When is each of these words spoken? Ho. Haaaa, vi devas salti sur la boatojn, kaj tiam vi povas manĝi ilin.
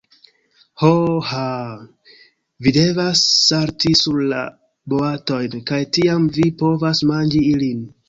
Ho. 0.83 0.87
Haaaa, 1.31 1.75
vi 2.67 2.73
devas 2.79 3.23
salti 3.43 3.93
sur 4.01 4.19
la 4.35 4.43
boatojn, 4.95 5.63
kaj 5.73 5.83
tiam 5.99 6.31
vi 6.39 6.51
povas 6.65 7.09
manĝi 7.15 7.49
ilin. 7.57 7.91